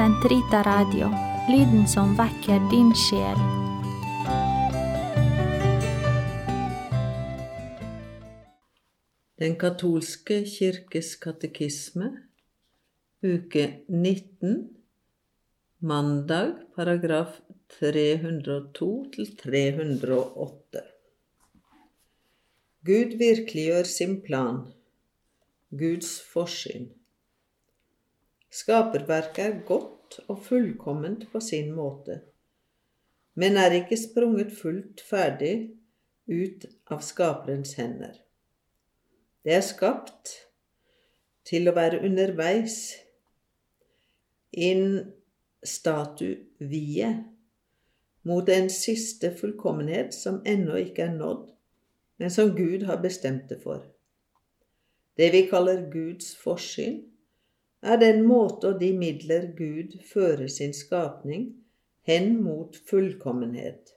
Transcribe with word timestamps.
Sentrita 0.00 0.62
Radio, 0.64 1.10
lyden 1.52 1.82
som 1.84 2.14
vekker 2.16 2.62
din 2.70 2.88
sjel. 2.96 3.40
Den 9.36 9.58
katolske 9.60 10.38
kirkes 10.48 11.10
katekisme, 11.20 12.08
uke 13.20 13.66
19, 13.92 14.54
mandag, 15.84 16.54
paragraf 16.78 17.36
302 17.76 18.88
til 19.18 19.28
308. 19.42 20.86
Gud 22.88 23.18
virkeliggjør 23.26 23.92
sin 23.92 24.16
plan, 24.24 24.64
Guds 25.84 26.14
forsyn. 26.32 26.88
Skaperverket 28.50 29.44
er 29.44 29.60
godt 29.66 30.18
og 30.26 30.40
fullkomment 30.42 31.28
på 31.32 31.40
sin 31.40 31.70
måte, 31.74 32.20
men 33.38 33.56
er 33.56 33.76
ikke 33.78 33.98
sprunget 33.98 34.50
fullt 34.58 35.02
ferdig 35.06 35.54
ut 36.30 36.66
av 36.90 37.04
Skaperens 37.06 37.76
hender. 37.78 38.16
Det 39.46 39.54
er 39.54 39.64
skapt 39.64 40.34
til 41.46 41.70
å 41.70 41.74
være 41.76 42.02
underveis 42.06 42.80
in 44.52 45.12
statu 45.64 46.34
vie 46.58 47.10
mot 48.26 48.48
en 48.52 48.68
siste 48.70 49.30
fullkommenhet 49.38 50.12
som 50.14 50.42
ennå 50.46 50.76
ikke 50.82 51.06
er 51.06 51.14
nådd, 51.14 51.46
men 52.20 52.34
som 52.34 52.52
Gud 52.56 52.84
har 52.90 53.00
bestemt 53.00 53.48
det 53.48 53.62
for. 53.62 53.86
Det 55.16 55.30
vi 55.32 55.46
kaller 55.48 55.86
Guds 55.92 56.34
forsyn, 56.36 57.00
er 57.82 57.96
den 58.00 58.22
måte 58.28 58.74
og 58.74 58.80
de 58.80 58.90
midler 58.96 59.50
Gud 59.56 59.96
fører 60.12 60.48
sin 60.52 60.74
skapning 60.76 61.46
hen 62.08 62.36
mot 62.42 62.76
fullkommenhet. 62.90 63.94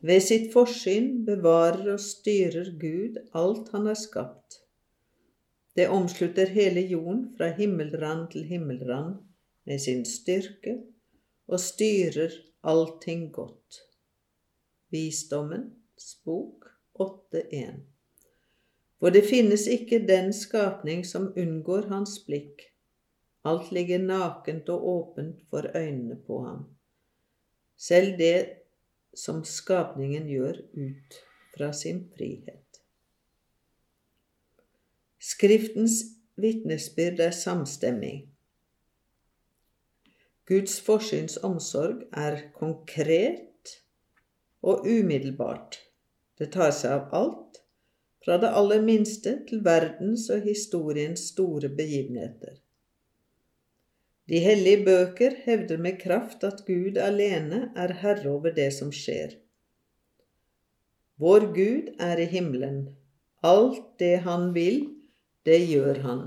Ved 0.00 0.22
sitt 0.22 0.52
forsyn 0.52 1.24
bevarer 1.26 1.94
og 1.94 2.00
styrer 2.02 2.70
Gud 2.78 3.18
alt 3.34 3.72
han 3.74 3.88
har 3.90 3.98
skapt. 3.98 4.60
Det 5.78 5.88
omslutter 5.94 6.50
hele 6.50 6.80
jorden 6.90 7.24
fra 7.36 7.50
himmelrand 7.54 8.30
til 8.32 8.46
himmelrand 8.46 9.18
med 9.66 9.78
sin 9.78 10.04
styrke 10.06 10.78
og 11.46 11.60
styrer 11.60 12.34
allting 12.62 13.28
godt. 13.32 13.82
Visdommen 14.90 15.70
bok 16.24 16.70
8.1. 17.00 17.97
For 18.98 19.14
det 19.14 19.28
finnes 19.28 19.66
ikke 19.70 20.00
den 20.08 20.32
skapning 20.34 21.04
som 21.06 21.30
unngår 21.38 21.86
hans 21.92 22.16
blikk. 22.26 22.64
Alt 23.46 23.70
ligger 23.72 24.02
nakent 24.02 24.68
og 24.74 24.86
åpent 24.92 25.44
for 25.50 25.68
øynene 25.76 26.18
på 26.26 26.40
ham. 26.44 26.64
Selv 27.78 28.18
det 28.18 28.58
som 29.14 29.44
skapningen 29.44 30.26
gjør 30.28 30.58
ut 30.74 31.20
fra 31.54 31.70
sin 31.72 32.08
frihet. 32.16 32.82
Skriftens 35.18 36.02
vitnesbyrd 36.36 37.20
er 37.20 37.30
samstemmig. 37.30 38.28
Guds 40.46 40.80
forsynsomsorg 40.80 42.06
er 42.12 42.40
konkret 42.54 43.74
og 44.62 44.86
umiddelbart. 44.86 45.76
Det 46.38 46.50
tar 46.54 46.70
seg 46.72 46.94
av 46.94 47.10
alt, 47.18 47.58
fra 48.28 48.36
det 48.36 48.48
aller 48.52 48.82
minste 48.84 49.30
til 49.48 49.62
verdens 49.64 50.26
og 50.28 50.42
historiens 50.44 51.22
store 51.30 51.70
begivenheter. 51.72 52.58
De 54.28 54.40
hellige 54.44 54.82
bøker 54.84 55.36
hevder 55.46 55.78
med 55.80 55.94
kraft 56.02 56.42
at 56.44 56.58
Gud 56.66 56.98
alene 57.00 57.70
er 57.72 57.94
herre 58.02 58.28
over 58.28 58.52
det 58.52 58.66
som 58.76 58.90
skjer. 58.92 59.30
Vår 61.16 61.46
Gud 61.54 61.88
er 62.04 62.20
i 62.20 62.26
himmelen. 62.28 62.82
Alt 63.40 63.86
det 63.98 64.18
han 64.26 64.52
vil, 64.52 64.82
det 65.48 65.62
gjør 65.70 66.00
han. 66.04 66.20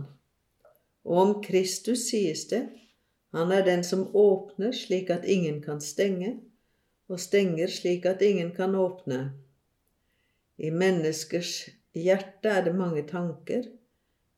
Og 1.05 1.19
om 1.23 1.33
Kristus 1.45 2.07
sies 2.07 2.47
det, 2.49 2.63
han 3.29 3.53
er 3.53 3.61
den 3.67 3.85
som 3.85 4.07
åpner 4.17 4.73
slik 4.73 5.13
at 5.13 5.29
ingen 5.29 5.61
kan 5.61 5.77
stenge, 5.77 6.33
og 7.05 7.21
stenger 7.21 7.69
slik 7.69 8.09
at 8.09 8.25
ingen 8.25 8.49
kan 8.57 8.73
åpne. 8.73 9.21
I 10.57 10.73
menneskers 10.73 11.69
hjerte 11.97 12.49
er 12.49 12.65
det 12.67 12.75
mange 12.75 13.03
tanker, 13.07 13.67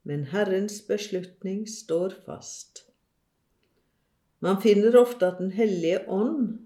men 0.04 0.26
Herrens 0.34 0.82
beslutning 0.88 1.64
står 1.70 2.16
fast. 2.26 2.84
Man 4.44 4.60
finner 4.62 4.98
ofte 5.00 5.28
at 5.28 5.40
Den 5.40 5.52
hellige 5.56 6.04
ånd, 6.12 6.60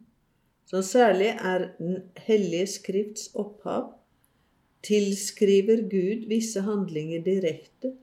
som 0.66 0.81
særlig 0.84 1.28
er 1.28 1.70
Den 1.78 2.09
hellige 2.16 2.68
skrifts 2.68 3.30
opphav, 3.36 3.94
tilskriver 4.84 5.84
Gud 5.90 6.28
visse 6.30 6.62
handlinger 6.62 7.22
direkte, 7.25 7.94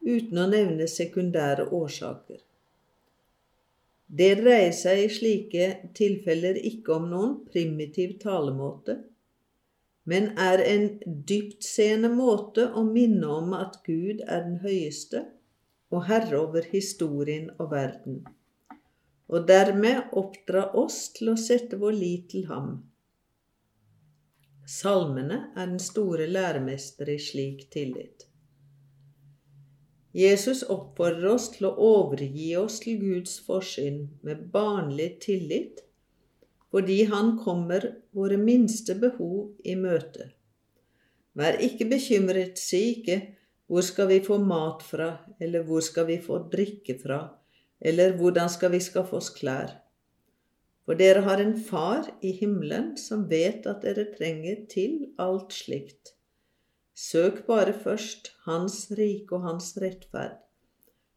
uten 0.00 0.38
å 0.38 0.46
nevne 0.50 0.86
sekundære 0.88 1.68
årsaker. 1.74 2.38
Det 4.08 4.30
dreier 4.40 4.72
seg 4.72 5.02
i 5.02 5.08
slike 5.12 5.64
tilfeller 5.96 6.56
ikke 6.64 6.94
om 6.96 7.10
noen 7.10 7.34
primitiv 7.50 8.14
talemåte, 8.22 9.02
men 10.08 10.30
er 10.40 10.62
en 10.64 10.86
dyptseende 11.28 12.08
måte 12.12 12.64
å 12.72 12.84
minne 12.86 13.28
om 13.28 13.54
at 13.56 13.80
Gud 13.84 14.22
er 14.24 14.46
den 14.46 14.60
høyeste 14.62 15.26
og 15.92 16.06
herre 16.08 16.38
over 16.40 16.68
historien 16.70 17.50
og 17.58 17.72
verden, 17.72 18.22
og 19.28 19.48
dermed 19.48 20.14
oppdra 20.16 20.68
oss 20.80 21.10
til 21.16 21.34
å 21.34 21.40
sette 21.40 21.76
vår 21.80 21.96
lit 21.96 22.30
til 22.32 22.46
ham. 22.48 22.70
Salmene 24.68 25.42
er 25.56 25.68
den 25.74 25.80
store 25.80 26.28
læremester 26.28 27.08
i 27.12 27.18
slik 27.20 27.66
tillit. 27.72 28.24
Jesus 30.16 30.62
oppfordrer 30.72 31.34
oss 31.34 31.50
til 31.54 31.68
å 31.68 31.74
overgi 31.88 32.48
oss 32.56 32.80
til 32.84 32.96
Guds 33.00 33.36
forsyn 33.44 34.06
med 34.24 34.48
barnlig 34.52 35.18
tillit 35.24 35.84
fordi 36.72 37.02
han 37.08 37.36
kommer 37.40 37.86
våre 38.16 38.36
minste 38.40 38.96
behov 38.98 39.54
i 39.64 39.76
møte. 39.78 40.30
Vær 41.38 41.60
ikke 41.64 41.86
bekymret, 41.88 42.58
si 42.58 42.80
ikke 42.98 43.18
hvor 43.68 43.84
skal 43.84 44.08
vi 44.08 44.22
få 44.24 44.38
mat 44.40 44.82
fra, 44.84 45.10
eller 45.40 45.64
hvor 45.68 45.84
skal 45.84 46.08
vi 46.08 46.16
få 46.24 46.40
drikke 46.52 46.96
fra, 47.02 47.20
eller 47.80 48.16
hvordan 48.16 48.48
skal 48.50 48.72
vi 48.72 48.80
skaffe 48.82 49.16
oss 49.18 49.28
klær? 49.34 49.74
For 50.88 50.96
dere 50.96 51.20
har 51.26 51.40
en 51.42 51.52
far 51.60 52.08
i 52.24 52.32
himmelen 52.32 52.94
som 52.96 53.26
vet 53.28 53.68
at 53.68 53.82
dere 53.84 54.06
trenger 54.14 54.64
til 54.72 55.10
alt 55.20 55.52
slikt. 55.52 56.14
Søk 56.96 57.44
bare 57.46 57.74
først 57.76 58.32
Hans 58.46 58.86
rike 58.96 59.36
og 59.36 59.44
Hans 59.44 59.74
rettferd, 59.78 60.40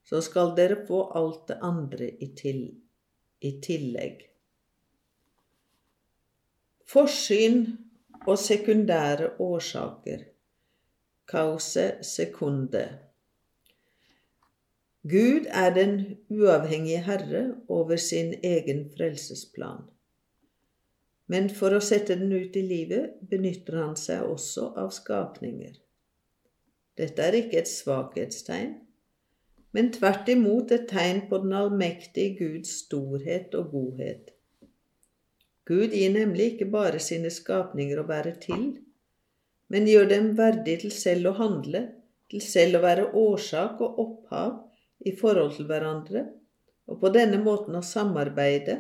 så 0.04 0.20
skal 0.22 0.52
dere 0.58 0.82
få 0.90 1.06
alt 1.16 1.48
det 1.48 1.58
andre 1.64 2.12
i, 2.20 2.34
til, 2.36 2.66
i 3.40 3.56
tillegg. 3.64 4.28
Forsyn 6.92 7.62
og 8.28 8.36
sekundære 8.40 9.30
årsaker. 9.40 10.24
Cause 11.32 11.86
secunde. 12.04 12.82
Gud 15.04 15.48
er 15.48 15.74
den 15.74 15.94
uavhengige 16.30 17.04
herre 17.06 17.56
over 17.68 17.96
sin 17.96 18.34
egen 18.44 18.82
frelsesplan. 18.98 19.86
Men 21.28 21.48
for 21.62 21.78
å 21.78 21.80
sette 21.80 22.20
den 22.20 22.36
ut 22.36 22.60
i 22.60 22.66
livet 22.74 23.24
benytter 23.32 23.80
han 23.86 23.96
seg 23.96 24.28
også 24.28 24.68
av 24.84 24.92
skapninger. 24.92 25.80
Dette 27.00 27.24
er 27.24 27.40
ikke 27.40 27.62
et 27.62 27.72
svakhetstegn, 27.72 28.76
men 29.72 29.94
tvert 29.96 30.28
imot 30.36 30.76
et 30.76 30.90
tegn 30.92 31.24
på 31.32 31.40
den 31.46 31.56
allmektige 31.56 32.36
Guds 32.44 32.76
storhet 32.84 33.56
og 33.56 33.72
godhet. 33.78 34.36
Gud 35.70 35.94
gir 35.94 36.14
nemlig 36.14 36.54
ikke 36.54 36.70
bare 36.74 37.00
sine 37.00 37.30
skapninger 37.34 38.02
å 38.02 38.08
være 38.10 38.34
til, 38.42 38.66
men 39.72 39.88
gjør 39.88 40.10
dem 40.10 40.32
verdig 40.40 40.80
til 40.84 40.94
selv 40.96 41.32
å 41.32 41.38
handle, 41.38 41.84
til 42.32 42.44
selv 42.44 42.80
å 42.80 42.84
være 42.86 43.10
årsak 43.18 43.82
og 43.86 44.00
opphav 44.06 44.56
i 45.06 45.14
forhold 45.18 45.54
til 45.58 45.68
hverandre, 45.70 46.26
og 46.90 47.00
på 47.04 47.12
denne 47.14 47.40
måten 47.44 47.78
å 47.78 47.84
samarbeide 47.86 48.80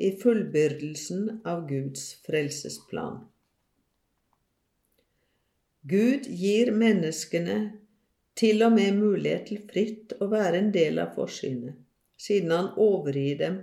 i 0.00 0.14
fullbyrdelsen 0.16 1.42
av 1.44 1.66
Guds 1.68 2.06
frelsesplan. 2.24 3.20
Gud 5.90 6.28
gir 6.28 6.70
menneskene 6.76 7.58
til 8.36 8.62
og 8.64 8.74
med 8.76 8.96
mulighet 8.96 9.48
til 9.50 9.60
fritt 9.68 10.14
å 10.20 10.28
være 10.30 10.60
en 10.60 10.72
del 10.72 11.00
av 11.02 11.14
forsynet, 11.16 11.76
siden 12.20 12.52
han 12.54 12.72
overgir 12.80 13.38
dem 13.40 13.60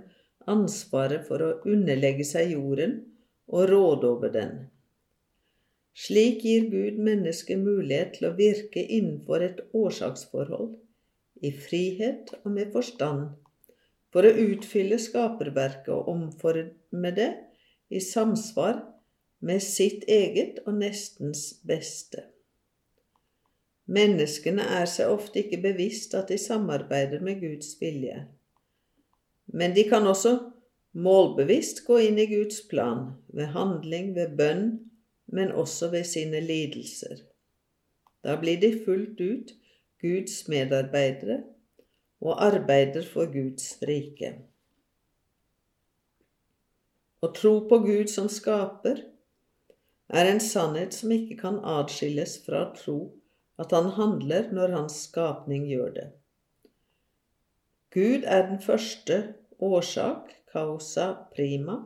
ansvaret 0.50 1.26
for 1.28 1.44
å 1.44 1.54
underlegge 1.68 2.26
seg 2.26 2.54
jorden 2.56 2.98
og 3.48 3.68
råde 3.70 4.10
over 4.10 4.32
den. 4.34 4.58
Slik 5.98 6.44
gir 6.46 6.68
Gud 6.70 7.00
mennesket 7.02 7.58
mulighet 7.58 8.14
til 8.18 8.28
å 8.28 8.36
virke 8.38 8.84
innenfor 8.84 9.42
et 9.42 9.64
årsaksforhold, 9.74 10.76
i 11.42 11.50
frihet 11.54 12.32
og 12.42 12.52
med 12.54 12.70
forstand, 12.74 13.28
for 14.14 14.26
å 14.26 14.36
utfylle 14.46 14.98
skaperverket 15.02 15.90
og 15.94 16.08
omforme 16.10 17.12
det 17.14 17.28
i 17.90 18.00
samsvar 18.02 18.80
med 19.44 19.62
sitt 19.62 20.06
eget 20.10 20.62
og 20.66 20.78
nestens 20.80 21.50
beste. 21.66 22.24
Menneskene 23.88 24.64
er 24.78 24.88
seg 24.90 25.10
ofte 25.10 25.42
ikke 25.42 25.62
bevisst 25.64 26.14
at 26.18 26.28
de 26.32 26.38
samarbeider 26.40 27.22
med 27.24 27.40
Guds 27.40 27.72
vilje. 27.80 28.26
Men 29.52 29.74
de 29.74 29.84
kan 29.88 30.06
også 30.06 30.34
målbevisst 30.98 31.84
gå 31.86 31.98
inn 32.08 32.18
i 32.20 32.28
Guds 32.30 32.60
plan, 32.68 33.12
ved 33.32 33.52
handling, 33.54 34.14
ved 34.16 34.36
bønn, 34.38 34.68
men 35.26 35.52
også 35.52 35.90
ved 35.92 36.04
sine 36.08 36.40
lidelser. 36.40 37.24
Da 38.24 38.36
blir 38.40 38.60
de 38.60 38.72
fullt 38.84 39.20
ut 39.20 39.54
Guds 40.02 40.48
medarbeidere 40.48 41.42
og 42.20 42.42
arbeider 42.44 43.06
for 43.06 43.30
Guds 43.32 43.76
rike. 43.86 44.34
Å 47.22 47.30
tro 47.34 47.54
på 47.70 47.80
Gud 47.82 48.10
som 48.10 48.28
skaper 48.30 49.00
er 50.08 50.30
en 50.30 50.40
sannhet 50.42 50.94
som 50.94 51.12
ikke 51.14 51.38
kan 51.40 51.58
adskilles 51.66 52.36
fra 52.44 52.68
tro 52.76 52.98
at 53.58 53.74
han 53.74 53.90
handler 53.96 54.52
når 54.54 54.76
hans 54.76 55.00
skapning 55.08 55.66
gjør 55.66 55.90
det. 55.96 56.06
Gud 57.98 58.26
er 58.26 58.44
den 58.46 58.60
første 58.62 59.16
årsak, 59.58 60.30
causa 60.52 61.08
prima, 61.34 61.80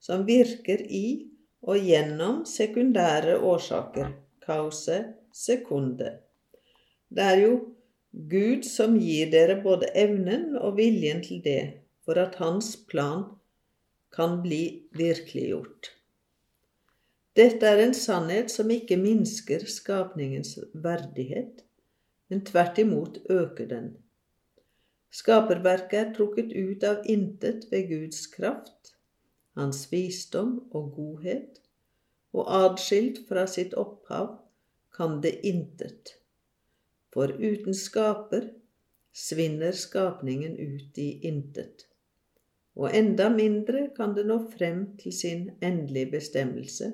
som 0.00 0.24
virker 0.24 0.80
i 0.88 1.28
og 1.60 1.84
gjennom 1.84 2.44
sekundære 2.48 3.36
årsaker, 3.44 4.14
cause 4.46 4.96
secunde. 5.36 6.14
Det 7.12 7.26
er 7.26 7.42
jo 7.42 7.52
Gud 8.30 8.64
som 8.66 8.96
gir 8.98 9.28
dere 9.30 9.60
både 9.62 9.92
evnen 9.94 10.56
og 10.56 10.78
viljen 10.80 11.20
til 11.22 11.44
det, 11.44 11.62
for 12.04 12.18
at 12.18 12.40
hans 12.40 12.72
plan 12.88 13.26
kan 14.16 14.40
bli 14.42 14.62
virkeliggjort. 14.96 15.92
Dette 17.36 17.66
er 17.66 17.84
en 17.84 17.94
sannhet 17.94 18.50
som 18.50 18.70
ikke 18.74 18.96
minsker 18.98 19.68
skapningens 19.70 20.56
verdighet, 20.72 21.62
men 22.30 22.46
tvert 22.46 22.80
imot 22.82 23.20
øker 23.30 23.68
den. 23.70 23.92
Skaperverket 25.10 25.98
er 25.98 26.12
trukket 26.14 26.52
ut 26.54 26.84
av 26.86 27.02
intet 27.10 27.66
ved 27.72 27.88
Guds 27.90 28.26
kraft, 28.30 28.94
hans 29.58 29.88
visdom 29.90 30.60
og 30.70 30.92
godhet, 30.94 31.58
og 32.30 32.46
adskilt 32.46 33.24
fra 33.28 33.46
sitt 33.50 33.74
opphav 33.74 34.36
kan 34.94 35.18
det 35.24 35.34
intet. 35.46 36.14
For 37.10 37.32
uten 37.34 37.74
skaper 37.74 38.52
svinner 39.10 39.74
skapningen 39.74 40.54
ut 40.54 40.98
i 40.98 41.10
intet. 41.26 41.88
Og 42.78 42.94
enda 42.94 43.26
mindre 43.34 43.88
kan 43.96 44.14
det 44.14 44.28
nå 44.30 44.38
frem 44.54 44.84
til 45.02 45.12
sin 45.12 45.48
endelige 45.58 46.12
bestemmelse 46.14 46.92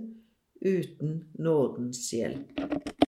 uten 0.65 1.19
nådens 1.39 2.09
hjelp. 2.17 2.97